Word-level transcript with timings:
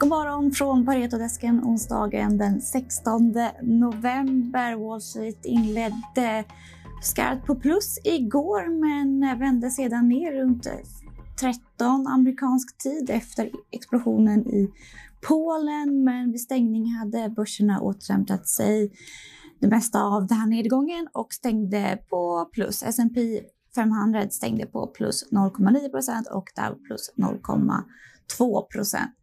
God 0.00 0.08
morgon 0.08 0.52
från 0.52 0.86
Paretodesken 0.86 1.64
onsdagen 1.64 2.38
den 2.38 2.60
16 2.60 3.34
november. 3.62 4.74
Wall 4.74 5.00
Street 5.00 5.44
inledde 5.44 6.44
skarpt 7.02 7.46
på 7.46 7.54
plus 7.54 7.98
igår 8.04 8.68
men 8.80 9.38
vände 9.38 9.70
sedan 9.70 10.08
ner 10.08 10.32
runt 10.32 10.66
13 11.40 12.06
amerikansk 12.06 12.78
tid 12.78 13.10
efter 13.10 13.50
explosionen 13.70 14.46
i 14.46 14.70
Polen. 15.28 16.04
Men 16.04 16.32
vid 16.32 16.40
stängning 16.40 16.86
hade 16.86 17.28
börserna 17.28 17.80
återhämtat 17.80 18.48
sig 18.48 18.92
det 19.60 19.68
mesta 19.68 20.02
av 20.02 20.26
den 20.26 20.38
här 20.38 20.46
nedgången 20.46 21.08
och 21.12 21.32
stängde 21.32 21.98
på 22.10 22.50
plus. 22.52 22.82
S&P 22.82 23.40
500 23.74 24.30
stängde 24.30 24.66
på 24.66 24.86
plus 24.86 25.32
0,9 25.32 26.30
och 26.32 26.48
Dow 26.56 26.86
plus 26.86 27.12
0, 27.16 27.38
2 28.36 28.66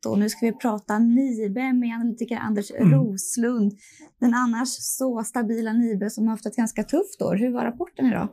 Och 0.08 0.20
nu 0.20 0.30
ska 0.30 0.46
vi 0.46 0.54
prata 0.54 1.00
NIBE 1.00 1.74
med 1.74 1.96
analytiker 1.96 2.38
Anders 2.38 2.72
mm. 2.72 2.94
Roslund. 2.94 3.72
Den 4.20 4.34
annars 4.34 4.68
så 4.70 5.24
stabila 5.24 5.74
NIBE 5.74 6.10
som 6.10 6.24
har 6.24 6.32
haft 6.32 6.46
ett 6.46 6.56
ganska 6.56 6.84
tufft 6.84 7.22
år. 7.22 7.36
Hur 7.36 7.54
var 7.54 7.66
rapporten 7.66 8.06
idag? 8.06 8.30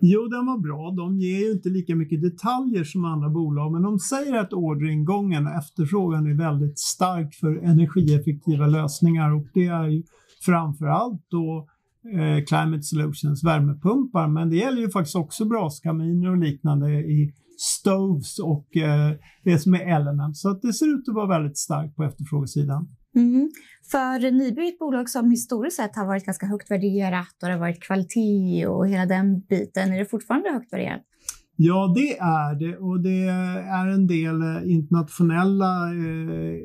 Jo, 0.00 0.28
den 0.28 0.46
var 0.46 0.58
bra. 0.58 0.90
De 0.90 1.18
ger 1.18 1.38
ju 1.38 1.52
inte 1.52 1.68
lika 1.68 1.96
mycket 1.96 2.22
detaljer 2.22 2.84
som 2.84 3.04
andra 3.04 3.28
bolag, 3.28 3.72
men 3.72 3.82
de 3.82 3.98
säger 3.98 4.34
att 4.34 4.52
orderingången 4.52 5.46
och 5.46 5.52
efterfrågan 5.52 6.26
är 6.26 6.34
väldigt 6.34 6.78
stark 6.78 7.34
för 7.34 7.56
energieffektiva 7.56 8.66
lösningar 8.66 9.34
och 9.34 9.46
det 9.54 9.66
är 9.66 9.88
ju 9.88 10.02
framför 10.46 10.86
allt 10.86 11.26
då 11.30 11.68
eh, 12.12 12.44
Climate 12.44 12.82
Solutions 12.82 13.44
värmepumpar, 13.44 14.28
men 14.28 14.50
det 14.50 14.56
gäller 14.56 14.80
ju 14.80 14.90
faktiskt 14.90 15.16
också 15.16 15.44
braskaminer 15.44 16.30
och 16.30 16.38
liknande 16.38 16.90
i 16.90 17.32
stoves 17.60 18.38
och 18.38 18.76
eh, 18.76 19.12
det 19.44 19.58
som 19.58 19.74
är 19.74 19.96
element. 19.96 20.36
Så 20.36 20.50
att 20.50 20.62
det 20.62 20.72
ser 20.72 20.86
ut 20.86 21.08
att 21.08 21.14
vara 21.14 21.26
väldigt 21.26 21.58
starkt 21.58 21.96
på 21.96 22.04
efterfrågesidan. 22.04 22.88
Mm. 23.16 23.50
För 23.90 24.30
Nyby 24.30 24.62
är 24.62 24.68
ett 24.68 24.78
bolag 24.78 25.10
som 25.10 25.30
historiskt 25.30 25.76
sett 25.76 25.96
har 25.96 26.06
varit 26.06 26.24
ganska 26.24 26.46
högt 26.46 26.70
värderat 26.70 27.42
och 27.42 27.48
det 27.48 27.54
har 27.54 27.60
varit 27.60 27.82
kvalitet 27.82 28.66
och 28.66 28.88
hela 28.88 29.06
den 29.06 29.40
biten. 29.40 29.92
Är 29.92 29.98
det 29.98 30.06
fortfarande 30.06 30.50
högt 30.50 30.72
värderat? 30.72 31.02
Ja, 31.56 31.92
det 31.96 32.18
är 32.18 32.54
det 32.54 32.76
och 32.76 33.00
det 33.00 33.22
är 33.68 33.86
en 33.86 34.06
del 34.06 34.42
eh, 34.42 34.72
internationella 34.72 35.92
eh, 35.92 36.58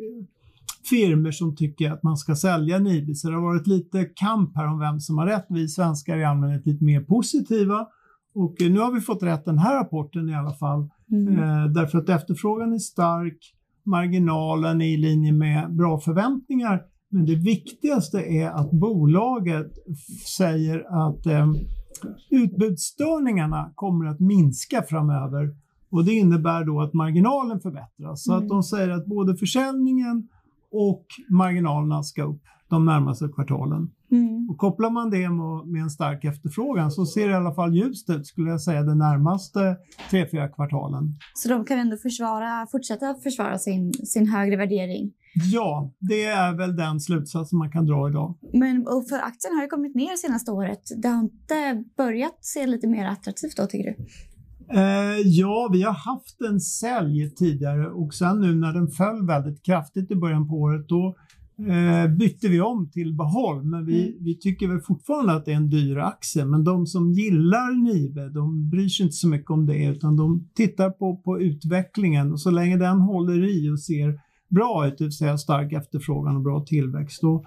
firmer 0.89 1.31
som 1.31 1.55
tycker 1.55 1.91
att 1.91 2.03
man 2.03 2.17
ska 2.17 2.35
sälja 2.35 2.80
Nibi. 2.80 3.16
Så 3.16 3.30
det 3.30 3.35
har 3.35 3.41
varit 3.41 3.67
lite 3.67 4.05
kamp 4.16 4.55
här 4.55 4.67
om 4.67 4.80
vem 4.80 5.00
som 5.00 5.17
har 5.17 5.25
rätt. 5.25 5.45
Vi 5.50 5.67
svenskar 5.67 6.16
är 6.17 6.22
i 6.22 6.25
allmänhet 6.25 6.66
lite 6.66 6.83
mer 6.83 7.02
positiva. 7.02 7.88
Och 8.36 8.56
nu 8.59 8.80
har 8.80 8.92
vi 8.92 9.02
fått 9.02 9.23
rätt 9.23 9.45
den 9.45 9.58
här 9.58 9.76
rapporten 9.76 10.30
i 10.30 10.36
alla 10.36 10.53
fall. 10.53 10.89
Mm. 11.12 11.39
Eh, 11.39 11.66
därför 11.66 11.98
att 11.98 12.09
efterfrågan 12.09 12.73
är 12.73 12.78
stark, 12.78 13.38
marginalen 13.84 14.81
är 14.81 14.94
i 14.94 14.98
linje 14.98 15.31
med 15.31 15.75
bra 15.75 16.00
förväntningar. 16.00 16.81
Men 17.09 17.25
det 17.25 17.36
viktigaste 17.36 18.17
är 18.17 18.50
att 18.50 18.72
bolaget 18.72 19.72
säger 20.38 21.08
att 21.08 21.25
eh, 21.25 21.52
utbudsstörningarna 22.30 23.72
kommer 23.75 24.06
att 24.06 24.20
minska 24.20 24.81
framöver. 24.81 25.56
Och 25.90 26.06
det 26.06 26.14
innebär 26.14 26.66
då 26.66 26.81
att 26.81 26.94
marginalen 26.94 27.59
förbättras. 27.59 28.23
Så 28.23 28.34
mm. 28.34 28.44
att 28.44 28.50
de 28.50 28.64
säger 28.64 28.90
att 28.90 29.06
både 29.06 29.36
försäljningen 29.36 30.28
och 30.72 31.06
marginalerna 31.30 32.03
ska 32.03 32.23
upp 32.23 32.42
de 32.70 32.86
närmaste 32.86 33.28
kvartalen. 33.28 33.92
Mm. 34.14 34.50
Och 34.50 34.58
kopplar 34.58 34.89
man 34.89 35.09
det 35.09 35.30
med 35.72 35.81
en 35.81 35.89
stark 35.89 36.23
efterfrågan 36.23 36.92
så 36.92 37.06
ser 37.06 37.28
det 37.28 37.31
i 37.31 37.36
alla 37.36 37.53
fall 37.53 37.75
ljust 37.75 38.09
ut 38.09 38.28
skulle 38.28 38.50
jag 38.50 38.61
säga 38.61 38.83
de 38.83 38.97
närmaste 38.97 39.78
tre, 40.09 40.28
fyra 40.31 40.50
kvartalen. 40.50 41.17
Så 41.33 41.50
de 41.50 41.66
kan 41.66 41.80
ändå 41.80 41.97
försvara, 41.97 42.67
fortsätta 42.72 43.16
försvara 43.23 43.59
sin, 43.59 43.94
sin 43.94 44.28
högre 44.28 44.56
värdering? 44.56 45.12
Ja, 45.51 45.94
det 46.00 46.25
är 46.25 46.57
väl 46.57 46.75
den 46.75 47.00
slutsatsen 47.00 47.59
man 47.59 47.72
kan 47.72 47.85
dra 47.85 48.09
idag. 48.09 48.38
Men 48.53 48.84
för 49.09 49.16
aktien 49.16 49.56
har 49.56 49.62
ju 49.62 49.68
kommit 49.68 49.96
ner 49.96 50.16
senaste 50.16 50.51
året. 50.51 50.81
Det 50.97 51.07
har 51.07 51.24
inte 51.24 51.84
börjat 51.97 52.38
se 52.41 52.68
lite 52.68 52.88
mer 52.88 53.06
attraktivt 53.06 53.57
då 53.57 53.66
tycker 53.66 53.90
du? 53.90 54.06
Eh, 54.80 55.19
ja, 55.25 55.69
vi 55.74 55.84
har 55.84 55.94
haft 55.94 56.41
en 56.41 56.59
sälj 56.59 57.35
tidigare 57.35 57.90
och 57.90 58.13
sen 58.13 58.41
nu 58.41 58.56
när 58.56 58.74
den 58.74 58.88
föll 58.88 59.28
väldigt 59.28 59.66
kraftigt 59.66 60.12
i 60.12 60.16
början 60.16 60.50
på 60.50 60.56
året 60.56 60.88
då 60.88 61.16
eh, 61.69 62.07
bytte 62.07 62.47
vi 62.47 62.62
om 62.62 62.90
till 62.91 63.13
behåll. 63.13 63.63
Men 63.63 63.85
vi, 63.85 64.07
mm. 64.07 64.24
vi 64.24 64.38
tycker 64.38 64.68
väl 64.68 64.79
fortfarande 64.79 65.34
att 65.34 65.46
det 65.46 65.51
är 65.51 65.56
en 65.56 65.69
dyr 65.69 65.97
aktie. 65.97 66.46
Men 66.46 66.63
de 66.63 66.85
som 66.85 67.12
gillar 67.12 67.84
Nibe, 67.84 68.29
de 68.29 68.69
bryr 68.69 68.88
sig 68.88 69.03
inte 69.03 69.16
så 69.16 69.28
mycket 69.28 69.51
om 69.51 69.66
det 69.66 69.85
utan 69.85 70.16
de 70.16 70.50
tittar 70.56 70.90
på, 70.90 71.18
på 71.18 71.41
utvecklingen 71.41 72.31
och 72.31 72.40
så 72.40 72.51
länge 72.51 72.78
den 72.78 73.00
håller 73.00 73.44
i 73.44 73.69
och 73.69 73.79
ser 73.79 74.19
bra 74.50 74.88
ut, 74.88 74.97
det 74.97 75.03
vill 75.03 75.13
säga 75.13 75.38
stark 75.38 75.74
efterfrågan 75.74 76.35
och 76.35 76.41
bra 76.41 76.66
tillväxt, 76.66 77.22
då, 77.22 77.44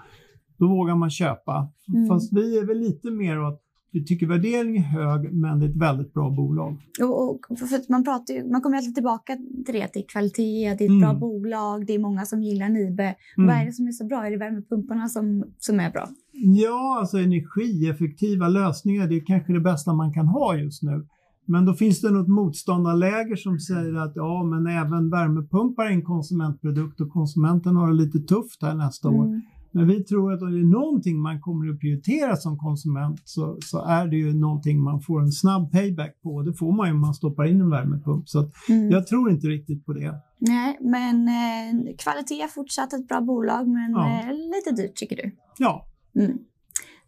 då 0.58 0.68
vågar 0.68 0.94
man 0.94 1.10
köpa. 1.10 1.68
Mm. 1.88 2.08
Fast 2.08 2.32
vi 2.32 2.58
är 2.58 2.66
väl 2.66 2.78
lite 2.78 3.10
mer 3.10 3.40
åt 3.40 3.65
vi 3.96 4.04
tycker 4.04 4.26
värderingen 4.26 4.84
är 4.84 4.88
hög, 4.88 5.32
men 5.32 5.60
det 5.60 5.66
är 5.66 5.70
ett 5.70 5.76
väldigt 5.76 6.14
bra 6.14 6.30
bolag. 6.30 6.76
Och, 7.00 7.30
och 7.30 7.58
för 7.58 7.90
man, 7.92 8.04
pratar 8.04 8.50
man 8.52 8.60
kommer 8.60 8.76
alltid 8.76 8.94
tillbaka 8.94 9.36
till 9.36 9.74
det, 9.74 9.82
att 9.82 9.92
det 9.92 10.00
är 10.00 10.08
kvalitet, 10.08 10.74
det 10.78 10.84
är 10.84 10.88
ett 10.88 10.90
mm. 10.90 11.00
bra 11.00 11.14
bolag, 11.14 11.86
det 11.86 11.94
är 11.94 11.98
många 11.98 12.24
som 12.24 12.42
gillar 12.42 12.68
Nibe. 12.68 13.14
Mm. 13.36 13.46
Vad 13.48 13.56
är 13.56 13.66
det 13.66 13.72
som 13.72 13.86
är 13.86 13.92
så 13.92 14.04
bra? 14.06 14.26
Är 14.26 14.30
det 14.30 14.36
värmepumparna 14.36 15.08
som, 15.08 15.44
som 15.58 15.80
är 15.80 15.90
bra? 15.90 16.08
Ja, 16.32 16.98
alltså 17.00 17.18
energieffektiva 17.18 18.48
lösningar, 18.48 19.08
det 19.08 19.16
är 19.16 19.24
kanske 19.26 19.52
det 19.52 19.60
bästa 19.60 19.92
man 19.92 20.12
kan 20.12 20.26
ha 20.26 20.56
just 20.56 20.82
nu. 20.82 21.06
Men 21.46 21.64
då 21.64 21.74
finns 21.74 22.00
det 22.00 22.10
något 22.10 22.28
motståndarläger 22.28 23.36
som 23.36 23.58
säger 23.58 23.94
att 23.94 24.12
ja, 24.14 24.44
men 24.44 24.66
även 24.66 25.10
värmepumpar 25.10 25.84
är 25.84 25.90
en 25.90 26.04
konsumentprodukt 26.04 27.00
och 27.00 27.10
konsumenten 27.10 27.76
har 27.76 27.88
det 27.88 27.94
lite 27.94 28.18
tufft 28.18 28.62
här 28.62 28.74
nästa 28.74 29.08
mm. 29.08 29.20
år. 29.20 29.40
Men 29.76 29.88
vi 29.88 30.04
tror 30.04 30.32
att 30.32 30.42
om 30.42 30.52
det 30.52 30.60
är 30.60 30.64
någonting 30.64 31.20
man 31.20 31.40
kommer 31.40 31.70
att 31.70 31.80
prioritera 31.80 32.36
som 32.36 32.58
konsument 32.58 33.20
så, 33.24 33.58
så 33.64 33.84
är 33.84 34.06
det 34.06 34.16
ju 34.16 34.34
någonting 34.34 34.82
man 34.82 35.00
får 35.00 35.20
en 35.20 35.32
snabb 35.32 35.72
payback 35.72 36.22
på. 36.22 36.42
Det 36.42 36.54
får 36.54 36.72
man 36.72 36.86
ju 36.86 36.92
om 36.92 37.00
man 37.00 37.14
stoppar 37.14 37.44
in 37.44 37.60
en 37.60 37.70
värmepump. 37.70 38.28
Så 38.28 38.50
mm. 38.68 38.90
jag 38.90 39.06
tror 39.06 39.30
inte 39.30 39.46
riktigt 39.46 39.86
på 39.86 39.92
det. 39.92 40.14
Nej, 40.38 40.78
men 40.80 41.28
eh, 41.28 41.96
kvalitet 41.98 42.42
är 42.42 42.48
fortsatt 42.48 42.92
ett 42.92 43.08
bra 43.08 43.20
bolag, 43.20 43.68
men 43.68 43.92
ja. 43.92 44.20
eh, 44.20 44.32
lite 44.32 44.82
dyrt 44.82 44.94
tycker 44.96 45.16
du? 45.16 45.36
Ja. 45.58 45.86
Mm. 46.18 46.38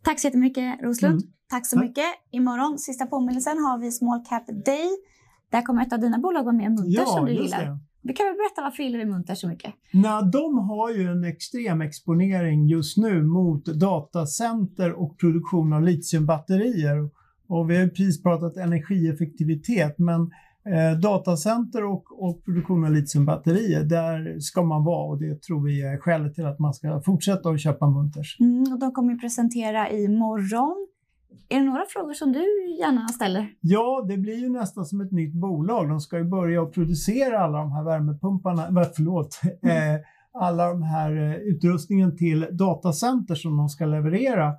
Tack 0.03 0.21
så 0.21 0.27
jättemycket 0.27 0.83
Roslund. 0.83 1.21
Mm. 1.23 1.33
Tack 1.51 1.67
så 1.67 1.77
Tack. 1.77 1.85
mycket. 1.85 2.05
Imorgon, 2.31 2.79
sista 2.79 3.07
påminnelsen, 3.07 3.59
har 3.59 3.79
vi 3.79 3.91
Small 3.91 4.25
Cap 4.29 4.47
Day. 4.47 4.89
Där 5.51 5.63
kommer 5.63 5.83
ett 5.83 5.93
av 5.93 6.01
dina 6.01 6.19
bolag 6.19 6.43
vara 6.45 6.57
med, 6.57 6.71
Munters, 6.71 6.95
ja, 6.95 7.05
som 7.07 7.27
du 7.27 7.33
gillar. 7.33 7.65
Det. 7.65 7.79
Du 8.09 8.15
kan 8.15 8.27
väl 8.27 8.35
berätta 8.35 8.63
varför 8.63 8.83
gillar 8.83 8.99
vi 8.99 9.05
Munter 9.05 9.35
så 9.35 9.49
mycket? 9.49 9.75
Nej, 9.93 10.23
de 10.33 10.59
har 10.59 10.91
ju 10.91 11.03
en 11.03 11.25
extrem 11.25 11.81
exponering 11.81 12.67
just 12.67 12.97
nu 12.97 13.23
mot 13.23 13.65
datacenter 13.65 14.93
och 14.93 15.19
produktion 15.19 15.73
av 15.73 15.83
litiumbatterier. 15.83 17.11
Och 17.49 17.71
vi 17.71 17.77
har 17.77 17.85
ju 17.85 17.91
precis 17.91 18.23
pratat 18.23 18.57
energieffektivitet, 18.57 19.99
men 19.99 20.21
eh, 20.75 20.99
datacenter 21.01 21.85
och, 21.85 22.29
och 22.29 22.45
produktion 22.45 22.85
av 22.85 22.93
litiumbatterier, 22.93 23.85
där 23.85 24.41
ska 24.41 24.63
man 24.63 24.85
vara 24.85 25.09
och 25.09 25.19
det 25.19 25.43
tror 25.43 25.65
vi 25.65 25.83
är 25.83 25.99
skälet 25.99 26.35
till 26.35 26.47
att 26.47 26.59
man 26.59 26.75
ska 26.75 27.01
fortsätta 27.01 27.49
att 27.49 27.61
köpa 27.61 27.91
Munters. 27.91 28.37
Mm, 28.41 28.73
och 28.73 28.79
de 28.79 28.93
kommer 28.93 29.13
ju 29.13 29.19
presentera 29.19 29.91
imorgon. 29.91 30.88
Är 31.49 31.59
det 31.59 31.65
några 31.65 31.85
frågor 31.89 32.15
som 32.15 32.33
du 32.33 32.45
gärna 32.79 33.09
ställer? 33.09 33.49
Ja, 33.61 34.05
det 34.09 34.17
blir 34.17 34.37
ju 34.37 34.49
nästan 34.49 34.85
som 34.85 35.01
ett 35.01 35.13
nytt 35.13 35.35
bolag. 35.35 35.89
De 35.89 36.01
ska 36.01 36.19
ju 36.19 36.25
börja 36.25 36.65
producera 36.67 37.39
alla 37.39 37.59
de 37.59 37.73
här 37.73 37.85
värmepumparna, 37.85 38.85
förlåt, 38.97 39.41
mm. 39.63 39.95
eh, 39.95 40.01
alla 40.33 40.69
de 40.69 40.83
här 40.83 41.17
eh, 41.17 41.35
utrustningen 41.35 42.17
till 42.17 42.47
datacenter 42.51 43.35
som 43.35 43.57
de 43.57 43.69
ska 43.69 43.87
leverera. 43.87 44.55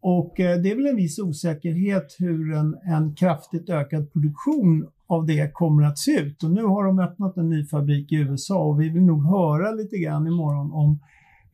Och 0.00 0.40
eh, 0.40 0.58
det 0.58 0.70
är 0.70 0.76
väl 0.76 0.86
en 0.86 0.96
viss 0.96 1.18
osäkerhet 1.18 2.16
hur 2.18 2.54
en, 2.54 2.76
en 2.84 3.14
kraftigt 3.14 3.70
ökad 3.70 4.12
produktion 4.12 4.88
av 5.06 5.26
det 5.26 5.52
kommer 5.52 5.82
att 5.82 5.98
se 5.98 6.20
ut. 6.20 6.42
Och 6.42 6.50
nu 6.50 6.64
har 6.64 6.84
de 6.84 6.98
öppnat 6.98 7.36
en 7.36 7.48
ny 7.48 7.66
fabrik 7.66 8.12
i 8.12 8.16
USA 8.16 8.64
och 8.64 8.80
vi 8.80 8.88
vill 8.88 9.02
nog 9.02 9.26
höra 9.26 9.70
lite 9.70 9.98
grann 9.98 10.26
imorgon 10.26 10.72
om 10.72 10.98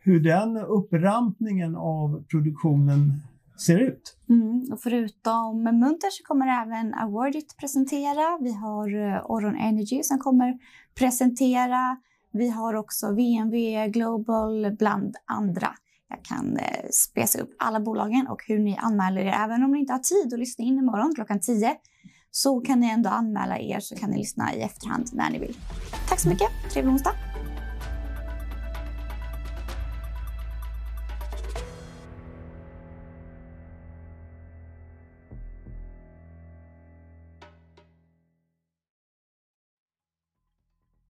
hur 0.00 0.20
den 0.20 0.56
upprampningen 0.56 1.76
av 1.76 2.25
produktionen 2.31 3.22
ser 3.60 3.78
ut. 3.78 4.16
Mm, 4.28 4.72
och 4.72 4.81
förutom 4.81 5.62
Munter 5.62 6.10
så 6.10 6.25
kommer 6.25 6.62
även 6.62 6.94
Awardit 6.94 7.56
presentera. 7.56 8.38
Vi 8.40 8.52
har 8.52 9.14
eh, 9.14 9.31
Oron 9.31 9.56
Energy 9.56 10.02
som 10.02 10.19
kommer 10.19 10.58
presentera. 10.94 11.96
Vi 12.32 12.49
har 12.49 12.75
också 12.75 13.06
VNV 13.12 13.87
Global 13.88 14.76
bland 14.78 15.16
andra. 15.26 15.69
Jag 16.08 16.25
kan 16.25 16.56
eh, 16.56 16.88
spesa 16.90 17.40
upp 17.40 17.50
alla 17.58 17.81
bolagen 17.81 18.26
och 18.26 18.43
hur 18.46 18.58
ni 18.58 18.76
anmäler 18.76 19.20
er. 19.20 19.34
Även 19.44 19.64
om 19.64 19.72
ni 19.72 19.78
inte 19.78 19.93
har 19.93 20.00
tid 20.00 20.34
att 20.34 20.38
lyssna 20.38 20.64
in 20.64 20.78
imorgon 20.78 21.14
klockan 21.14 21.40
10 21.40 21.76
så 22.31 22.61
kan 22.61 22.81
ni 22.81 22.90
ändå 22.90 23.11
anmäla 23.11 23.58
er 23.58 23.81
så 23.81 23.96
kan 23.96 24.11
ni 24.11 24.19
lyssna 24.19 24.54
i 24.54 24.61
efterhand 24.61 25.08
när 25.12 25.31
ni 25.31 25.38
vill. 25.38 25.56
Tack 26.08 26.20
så 26.20 26.28
mycket. 26.28 26.49
Trevlig 26.72 26.93
onsdag. 26.93 27.27